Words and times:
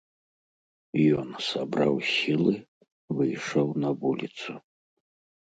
Ён 1.19 1.29
сабраў 1.49 1.93
сілы, 2.13 2.53
выйшаў 3.21 3.67
на 3.85 3.89
вуліцу. 4.01 4.51